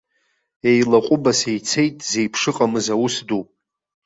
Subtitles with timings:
[0.69, 3.43] Еилаҟәыбаса ицеит зеиԥш ыҟамыз аус ду!